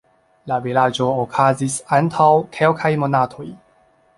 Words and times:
La 0.51 0.55
vigliĝo 0.63 1.09
okazis 1.25 1.75
antaŭ 1.99 2.31
kelkaj 2.57 2.93
monatoj. 3.05 3.47